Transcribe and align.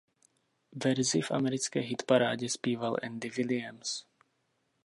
Verzi 0.71 1.21
v 1.21 1.31
americké 1.31 1.79
hitparádě 1.79 2.49
zpíval 2.49 2.95
Andy 3.03 3.29
Williams. 3.29 4.03